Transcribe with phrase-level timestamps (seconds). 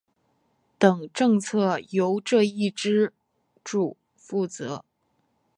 [0.79, 3.13] 等政策由这一支
[3.63, 4.83] 柱负责。